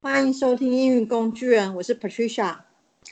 [0.00, 2.58] 欢迎收听英语工具人，我是 Patricia，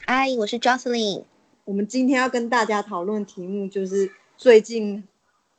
[0.07, 1.25] 嗨，我是 Jocelyn。
[1.65, 5.03] 我们今天要跟大家讨论的题目就是最近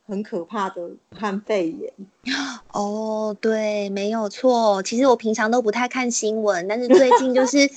[0.06, 1.92] 很可怕的武汉肺炎。
[2.72, 4.82] 哦，对，没有错。
[4.82, 7.68] 其实我平常都不太看新闻，但是最近就 是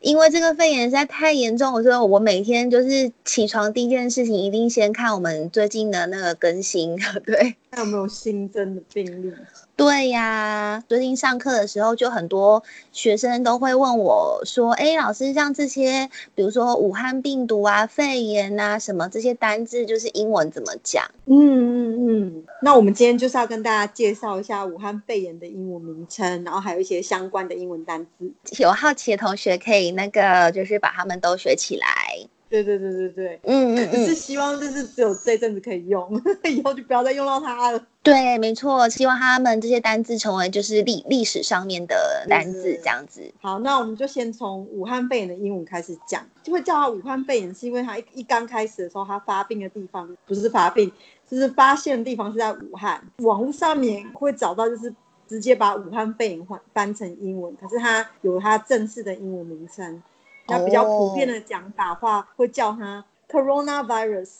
[0.00, 9.32] 因为这个肺炎实在太严重了，所以我每天就是起床第一件事情一定先看我们最近的那个更新， 对，看有没有新增的病例。
[9.76, 22.44] 对呀，最近上课的时候，就很多学生都会问我说：“哎，老师，像这些，比如说武汉病毒啊、肺炎啊什么这些单字，就是英文怎么讲？”嗯嗯嗯。
[22.60, 28.32] 那我们今天就是要跟大家介绍一下武汉肺炎的英文名称，然后还有一些相关的英文单词。
[28.62, 31.88] 有好奇的同学可以那个，就是把它们都学起来。
[32.48, 36.08] 对对对对对，嗯嗯嗯，是希望就是只有这阵子可以用，
[36.48, 37.86] 以后就不要再用到它了。
[38.02, 43.20] 对，没错，希望他们这些单字成为就是历历史上面的单字这样子。
[43.42, 50.90] 好，那我们就先从武汉肺炎的英文开始讲，就会叫它武汉肺炎，是因为它一一刚开始的时候，它发病的地方不是发病，
[51.30, 53.02] 就是发现的地方是在武汉。
[53.18, 54.92] 网络上面会找到就是
[55.28, 60.02] 直接把武汉肺炎换翻成英文，可是它有它正式的英文名称。
[60.46, 64.30] 那比较普遍的讲法话，会叫它 coronavirus。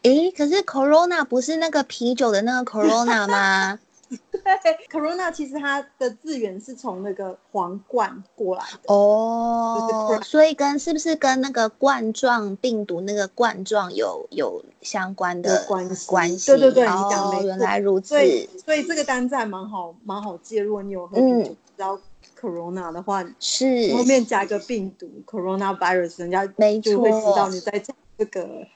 [0.00, 3.78] 诶，可是 corona 不是那个啤酒的那个 corona 吗？
[4.62, 16.06] 对，corona 其实它的字源是从那个皇冠过来的哦，所以跟是不是跟那个冠状病毒那个冠状有有相关的关系？
[16.08, 16.50] 关系？
[16.52, 17.44] 对对对，你讲。
[17.44, 18.08] 原来如此。
[18.08, 21.98] 所以所以这个单字还蛮好蛮好记，如果你有喝啤酒，知道。
[22.40, 28.66] Corona 的话是后面加一个病毒 Coronavirus，人家就会知道你在讲这个。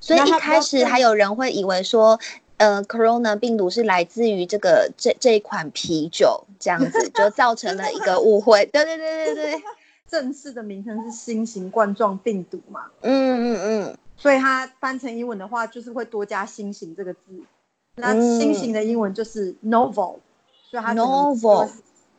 [0.00, 2.18] 所以一开始还有人会以为说，
[2.62, 8.64] 呃，Corona 病毒是来自于这个这这一款啤酒，这样子 就造成了一个误会。
[8.66, 9.62] 对对对对对，
[10.08, 12.82] 正式的名称是新型冠状病毒嘛？
[13.00, 13.98] 嗯嗯嗯。
[14.16, 17.20] 所以它翻成英文的话，就是会多加“新型”这个字。
[17.96, 20.18] 那新型的英文就是 Novel，
[20.70, 21.68] 所以它 Novel。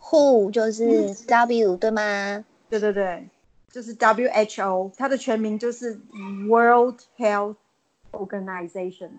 [0.00, 2.44] Who 就是 W 对吗？
[2.68, 3.28] 对对对，
[3.70, 5.98] 就是 WHO，它的全名就是
[6.48, 7.56] World Health
[8.12, 9.10] Organization。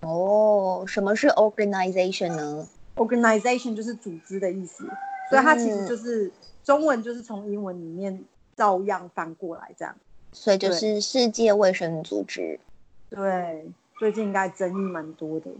[0.00, 4.88] 哦，什么是 organization 呢？organization 就是组织的意思，
[5.28, 8.24] 所以它其实就是、嗯、中文就是从英文里面
[8.56, 9.94] 照样翻过来这样，
[10.32, 12.58] 所以就是世界卫生组织。
[13.10, 15.50] 对，最近应该争议蛮多的。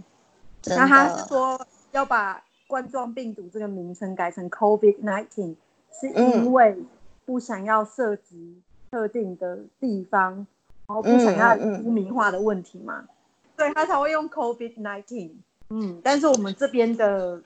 [0.66, 1.61] 那他是说
[1.93, 5.55] 要把冠状病毒这个名称改成 COVID-19，
[6.00, 6.76] 是因为
[7.25, 8.60] 不想要涉及
[8.90, 10.46] 特定的地方，嗯、
[10.88, 13.00] 然后不想要污名化的问题嘛。
[13.00, 13.08] 嗯嗯
[13.56, 15.31] 对，他才会用 COVID-19，
[15.70, 17.40] 嗯，但是我们这边的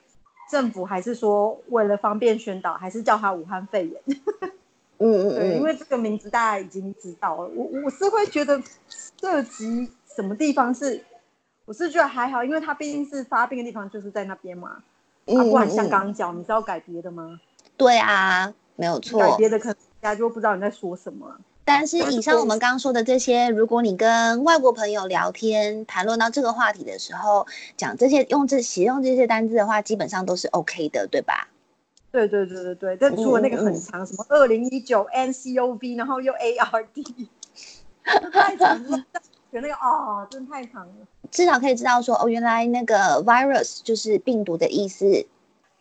[0.49, 4.01] 政府还是说，为了方便宣导，还是叫他武汉肺炎。
[4.97, 7.47] 嗯嗯，对，因为这个名字大家已经知道了。
[7.55, 8.61] 我我是会觉得
[9.21, 11.01] 涉及什么地方是，
[11.63, 14.83] 我是觉得还好，因为它毕竟是发病的地方就是在那边嘛。
[15.25, 17.39] 嗯，啊，不然像刚刚讲，你知道改别的吗？
[17.77, 19.19] 对啊，没有错。
[19.19, 21.39] 改别的可能大家就不知道你在说什么。
[21.69, 27.45] 但是以上我们刚刚说的这些，如果你跟外国朋友聊天谈论到这个话题的时候，
[27.77, 31.47] 讲这些用这使用这些单字的话，基本上都是 OK 的，对吧？
[32.11, 32.97] 对对对对对。
[32.97, 37.27] 但除了那个很长，嗯、什么二零一九 NCOV，然后又 ARD，
[38.33, 38.97] 太长了。
[39.51, 40.93] 觉得那个哦，真的太长了。
[41.29, 45.23] 至少可以知道说，哦，原来那个 virus 就是病毒的意思。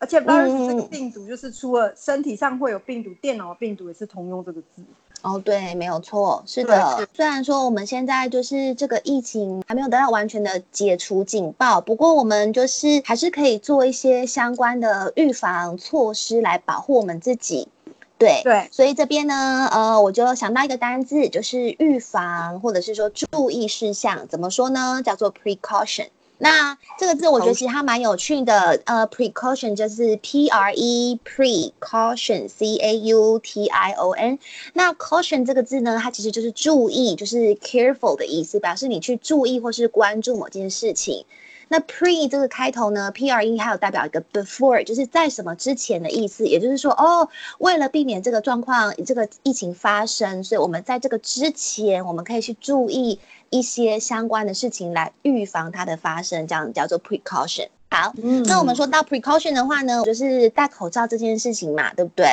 [0.00, 4.82] 而且 virus 这个病毒，就是除了身体上会有病毒，嗯、电脑病毒也是通用这个字。
[5.22, 7.08] 哦，对，没有错，是的。
[7.12, 17.68] 虽然说我们现在就是这个疫情还没有得到完全的解除警报，不过我们就是还是可以做一些相关的预防措施来保护我们自己。
[18.16, 25.00] 对对，所以这边呢，呃，我就想到一个单字，就是预防或者是说注意事项，怎么说呢？
[25.04, 26.08] 叫做 precaution。
[26.38, 34.38] 那这个字我觉得其实它蛮有趣的，呃，precaution 就是 P R E precaution C A U T I O N。
[34.72, 41.24] 那 caution 这个字呢，它其实就是注意，就是 careful 的意思，表示你去注意或是关注某件事情。
[41.68, 46.46] 那 pre 这个开头呢，P R E 还有代表一个 before，就是在什么之前的意思。
[46.46, 47.28] 也就是说，哦，
[47.58, 53.20] 为了避免这个状况、这个疫情发生，所以我们在这个之前，我们可以去注意
[53.50, 57.68] 一些相关的事情来预防它的发生，这样叫做 precaution。
[57.90, 62.26] 好，嗯、那我们说到 precaution 的话呢，就是戴口罩这件事情嘛，对不对？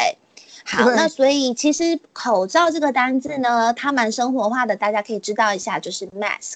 [0.65, 6.55] 好，那所以其实口罩这个单字呢，它蛮生活化的，大家可以知道一下，就是 mask。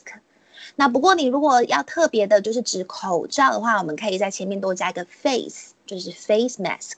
[0.80, 6.94] 那不过你如果要特别的，就是指口罩的话，我们可以在前面多加一个 face，就是 face mask，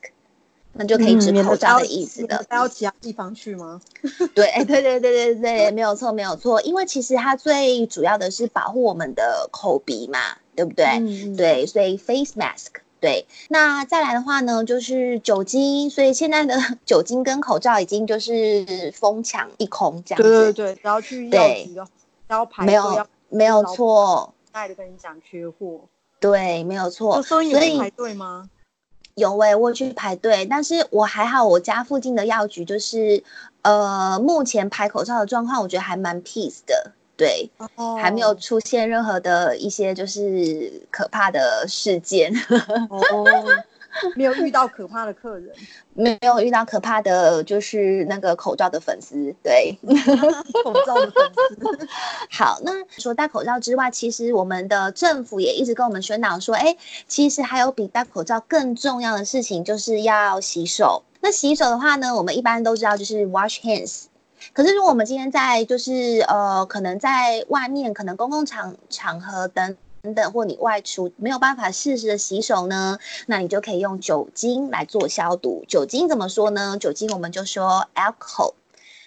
[0.73, 2.45] 那就可以指口罩的意思的。
[2.47, 3.81] 带到其他地方去吗？
[4.35, 10.19] 对，对对对对对，没有错没有错，因为其实它最主要的是保护我们的口鼻嘛，
[10.55, 10.85] 对不对？
[10.85, 12.67] 嗯、对，所以 face mask。
[12.99, 16.55] 对，那再来的话呢，就是酒精，所以现在的
[16.85, 20.53] 酒精跟口罩已经就是疯抢一空这样子。
[20.53, 21.87] 对对对，然后去药局哦，
[22.27, 23.07] 然后排队要。
[23.31, 25.81] 没有错，爱的跟你讲缺货，
[26.19, 27.21] 对，没有错。
[27.23, 28.49] 所以你排队吗？
[29.15, 33.23] 有喂、欸，我去排队，但是我还好，我家附近的药局就是，
[33.61, 42.33] 呃，目前排口罩的状况，我觉得还蛮 peace 的，对，哦、还没有出现任何的一些就是可怕的事件。
[42.89, 43.45] 哦
[44.15, 45.53] 没有遇到可怕的客人，
[45.93, 49.77] 没有遇到可怕的就是那个口罩的粉丝，对，
[50.63, 51.87] 口罩的粉丝。
[52.31, 56.75] 好，那说戴口罩之外，其实我们的政府也一直跟我们宣导说，哎，
[57.07, 61.03] 其实还有比戴口罩更重要的事情，就是要洗手。
[61.19, 64.05] 那洗手的话呢，我们一般都知道就是 wash hands。
[64.53, 69.77] 可是如果我们今天在就是呃，可能在外面，可能公共场场合等。
[70.01, 75.63] 等等，或你外出没有办法适时的洗手呢，那你就可以用酒精来做消毒。
[75.67, 76.77] 酒精怎么说呢？
[76.79, 78.53] 酒精我们就说 alcohol。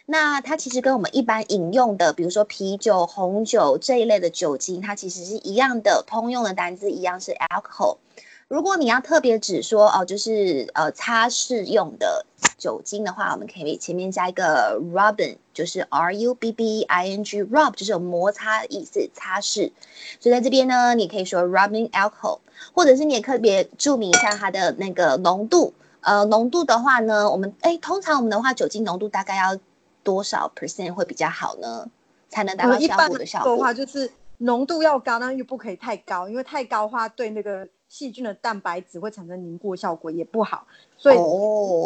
[0.07, 7.97] 那它其实跟我们一般饮用的，比如说啤酒、红酒这一类的酒精，它其实是一样的，通用的单字一样是 alcohol。
[8.55, 12.25] 如果你要特别指说哦，就是呃擦拭用的
[12.57, 19.73] 酒精的话，我们可以前面加一个 rubbing，就是 R U B B I N G，rub 就是有摩擦意思，擦拭。
[20.21, 22.39] 所以在这边呢，你可以说 rubbing alcohol，
[22.73, 25.75] 或者是你也特别注明一下它的那个浓度。
[26.03, 29.59] 呃，浓度的话呢，我们哎，通常我们的话，酒精浓度大概要
[30.05, 31.91] 多少 percent 会比较好呢？
[32.29, 33.51] 才能达到效果的效果？
[33.51, 37.67] 呃、的话就是浓度要高，但又不可以太高，因为太高的话对那个。
[37.95, 41.17] 细菌的蛋白质会产生凝固效果，也不好，所以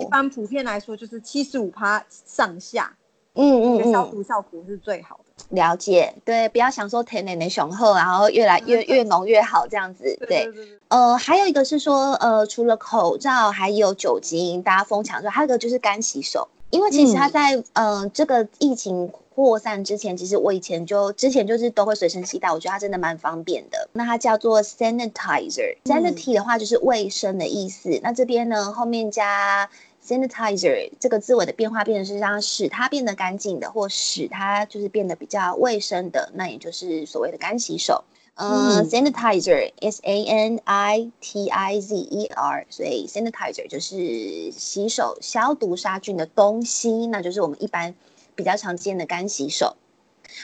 [0.01, 2.97] 一般普遍来说就是七十五趴上下，
[3.35, 5.28] 嗯嗯，嗯消毒效果是最好的。
[5.51, 19.11] 了解，对，不要想说天然的雄厚，然后越来越越浓越好这样子， 对，对，对，对，呃，还有一个是说，呃，除了口罩还有酒精，大家疯抢之外，还有一个就是干洗手，因为其实它在嗯、呃、这个疫情。
[19.39, 23.89] 扩散之前，其实我以前就之前就是都会随身携带，我觉得它真的蛮方便的。
[23.93, 28.01] 那它叫做 sanitizer，sanity、嗯、的话就是卫生的意思。
[28.03, 29.71] 那这边呢后面加
[30.09, 38.05] sanitizer 这个字尾的变化，变成是让使它变得干净的，或使它就是变得比较卫生的，那也就是所谓的干洗手。
[38.35, 47.95] 呃、嗯 uh,，sanitizer，s a n i t i z e r，所以 sanitizer 就是洗手消毒杀菌的东西，那就是我们一般。
[48.39, 49.75] 比较常见的干洗手，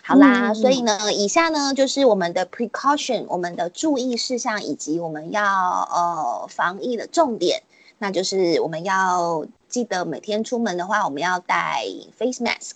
[0.03, 7.63] 好啦，嗯、所以呢，以下呢就是我们的 precaution，我们的注意事项以及我们要呃防疫的重点，
[7.99, 11.85] 那就是我们要记得每天出门的话，我们要戴
[12.17, 12.73] face mask，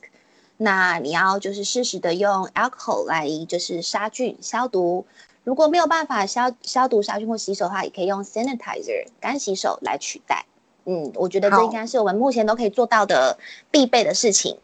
[0.57, 5.05] 那你要就是适时的用 alcohol 来就是杀菌消毒，
[5.45, 10.47] 如果没有办法消消毒杀菌或洗手的话，也可以用 sanitizer 干洗手来取代。
[10.85, 13.39] 嗯，我觉得这应该是我们目前都可以做到的
[13.71, 14.59] 必备的事情。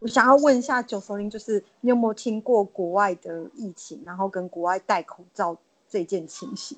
[0.00, 5.56] 我想要问一下 Jocelyn，就是你有没有听过国外的疫情，然后跟国外戴口罩
[5.88, 6.76] 这件情形？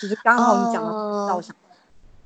[0.00, 1.59] 其实刚好你讲到，我想、呃、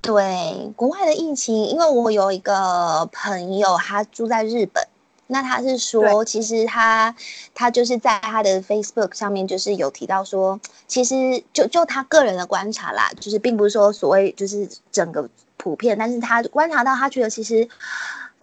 [0.04, 4.86] 对国外的疫情，因为我有一个朋友，他住在日本，
[5.26, 7.16] 那他是说，其实他
[7.54, 17.68] 他就是在他的 Facebook 上面，就是有提到说，其实就就他个人的观察啦，就是并不是说所谓就是整个普遍，但是他观察到，他觉得其实。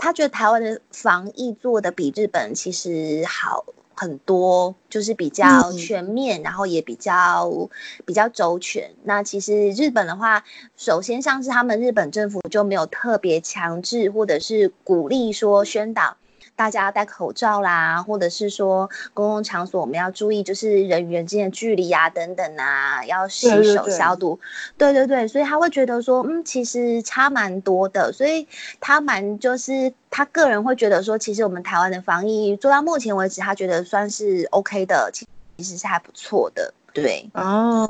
[0.03, 3.63] 他觉得台湾的防疫做的比日本其实好
[4.01, 7.69] 很多，就是比较全面，嗯、然后也比较
[8.03, 8.89] 比较周全。
[9.03, 10.43] 那其实日本的话，
[10.75, 16.17] 首先像是他们日本政府就没有特别强制或者是鼓励说宣导。
[16.61, 24.39] 大家要戴口罩啦，或者是说公共场所我们要注意，就是人与人之间的距离啊，等等啊，要洗手消毒。
[24.77, 28.13] 对对对，所以他会觉得说，嗯，其实差蛮多的。
[28.13, 28.47] 所以
[28.79, 35.25] 他蛮就是他个人会觉得说，其实我们台湾的防疫做到目前为止，他觉得算是 OK 的，其
[35.63, 36.71] 实是还不错的。
[36.93, 37.89] 对哦，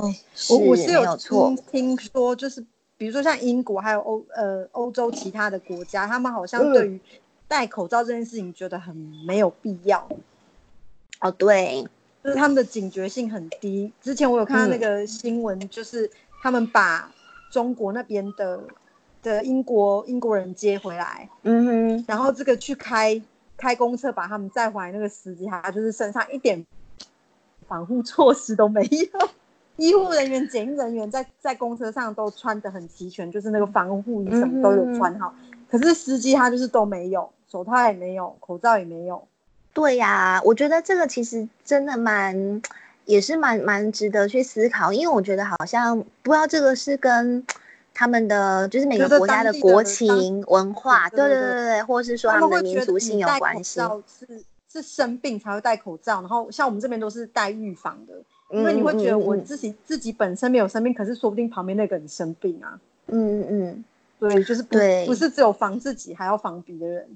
[0.49, 2.63] 我我是有听听说，就是
[2.95, 7.01] 比如说像英国还有欧呃欧洲其他的国家，他们好像对于、嗯。
[7.51, 8.95] 戴口罩这件事情觉得很
[9.27, 10.07] 没有必要
[11.19, 11.85] 哦，对，
[12.23, 13.91] 就是他们的警觉性很低。
[14.01, 16.09] 之前我有看到那个新闻，就是
[16.41, 17.11] 他们把
[17.51, 18.63] 中国那边的
[19.21, 23.21] 的英国英国人接回来，嗯哼，然后这个去开
[23.57, 26.65] 开公车把他们载回来，那个司机他就是身上一点
[27.67, 29.29] 防护措施都没有，
[29.75, 37.29] 医护人员、检疫人员在在公车上都穿的很齐全，就是那个防护衣什么都有穿好，嗯、可是司机他就是都没有。
[37.51, 39.27] 手套也没有，口罩也没有。
[39.73, 42.61] 对呀、啊，我觉得这个其实真的蛮，
[43.03, 47.45] 也是蛮蛮值得去思考，因为我觉得好像不知道这个是跟
[47.93, 53.81] 他们的就是每个国家的国情文化，对对对对，或是说他们的民族性有关系。
[54.07, 58.13] 是是生病才会戴口罩，然后像我们这边都是戴预防的，
[58.57, 62.79] 因为你会觉得我自己、嗯嗯、自己本身没有生病，可是说不定旁边那个人生病啊。
[63.07, 63.85] 嗯嗯嗯。
[64.21, 67.09] 对，就是不对，不是只有防自己，还要防别人。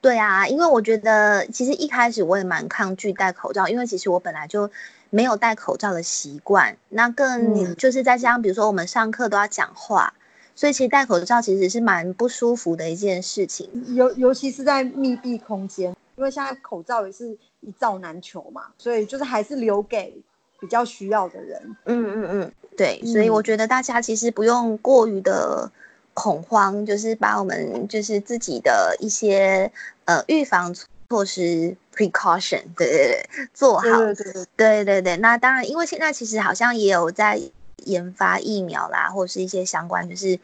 [0.00, 4.70] 对啊，因为我觉得其实一开始我也蛮抗拒戴口罩，因为其实我本来就
[5.10, 6.76] 没有戴口罩的习惯。
[6.90, 10.22] 那更就是再加上，比如说我们上课都要讲话，嗯、
[10.54, 13.68] 所以其实戴口罩其实是蛮不舒服的一件事情。
[13.96, 20.16] 尤尤其是在密闭空间，因为现在口罩也是一罩难求嘛，所以就是还是留给
[20.60, 21.76] 比较需要的人。
[21.86, 25.68] 嗯嗯嗯，对，所以我觉得大家其实不用过于的。
[26.16, 29.70] 恐慌，就是把我们就是自己的一些
[30.06, 37.38] 呃预防措施 precaution 对对对做好，对对对，对对对，那当然，因为现在其实好像也有在
[37.84, 40.40] 研发疫苗啦，或者是一些相关，就是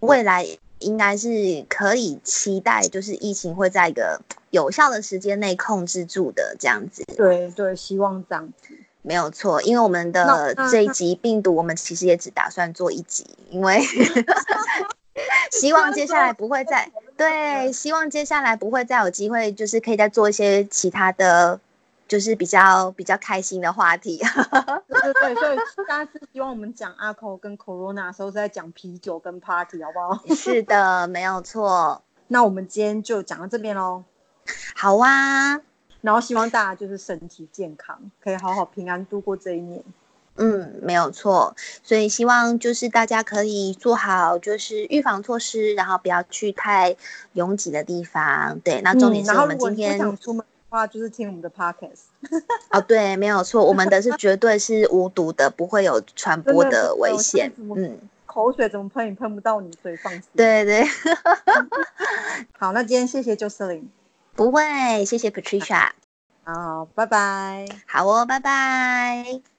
[0.00, 0.44] 未来
[0.80, 7.04] 应该是可以期待，就是疫情会在一个有效的时间内控制住的这样子。
[7.16, 13.80] 对对，希望这样子没有错，因为我们的这一集病毒，我们其实也只打算做一集，因为。
[15.52, 21.60] 希望 接下来不会再 对，希望接下来不会再有机会，就是可以再做一些其他的，
[22.08, 24.18] 就是比较比较开心的话题。
[24.88, 25.56] 对对对，所以
[25.88, 30.34] 大家是希望我们讲阿口跟 Corona 的时候是在讲啤酒跟 Party，好不好？
[30.34, 32.02] 是的，没有错。
[32.28, 34.02] 那我们今天就讲到这边喽。
[34.74, 35.60] 好啊，
[36.00, 39.84] 然后希望大家就是身体健康，可以好好平安度过这一年。
[40.36, 46.96] 嗯，没有错，所以希望就是大家可以做好就是预防措施，然后不要去太
[47.34, 48.58] 拥挤的地方。
[48.60, 52.04] 对，那重点是我们今天、嗯、想出门的话，就是听我们的 podcast。
[52.72, 57.52] 哦，对，没有错，我们的是绝对是无毒的，不会有传播的危险。
[57.58, 60.22] 嗯，口水怎么喷也喷不到你，所以放心。
[60.34, 60.82] 对对。
[62.58, 63.82] 好，那今天谢谢 Jocelyn。
[64.34, 65.90] 不会，谢谢 Patricia。
[66.44, 67.66] 好，拜拜。
[67.86, 69.51] 好哦，拜拜。